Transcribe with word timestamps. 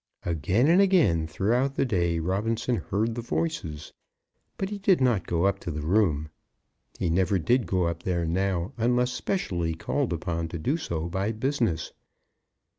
Again 0.25 0.65
and 0.67 0.81
again 0.81 1.27
throughout 1.27 1.75
the 1.75 1.85
day 1.85 2.17
Robinson 2.17 2.77
heard 2.77 3.13
the 3.13 3.21
voices; 3.21 3.93
but 4.57 4.69
he 4.71 4.79
did 4.79 4.99
not 4.99 5.27
go 5.27 5.45
up 5.45 5.59
to 5.59 5.69
the 5.69 5.85
room. 5.85 6.31
He 6.97 7.07
never 7.11 7.37
did 7.37 7.67
go 7.67 7.93
there 7.93 8.25
now, 8.25 8.73
unless 8.77 9.11
specially 9.11 9.75
called 9.75 10.11
upon 10.11 10.47
to 10.47 10.57
do 10.57 10.75
so 10.77 11.07
by 11.07 11.31
business. 11.33 11.93